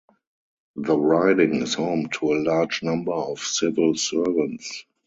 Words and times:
The 0.77 0.97
riding 0.97 1.61
is 1.61 1.75
home 1.75 2.09
to 2.13 2.33
a 2.33 2.41
large 2.41 2.81
number 2.81 3.13
of 3.13 3.37
civil 3.39 3.93
servants. 3.93 4.85